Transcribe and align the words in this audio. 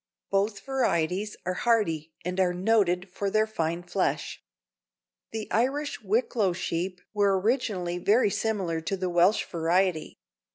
Both 0.31 0.61
varieties 0.61 1.37
are 1.45 1.53
hardy 1.53 2.11
and 2.25 2.39
are 2.39 2.55
noted 2.55 3.07
for 3.11 3.29
their 3.29 3.45
fine 3.45 3.83
flesh. 3.83 4.43
The 5.31 5.47
Irish 5.51 6.01
Wicklow 6.01 6.53
sheep 6.53 6.99
were 7.13 7.39
originally 7.39 7.99
very 7.99 8.31
similar 8.31 8.81
to 8.81 8.97
the 8.97 9.11
Welsh 9.11 9.45
variety. 9.45 10.17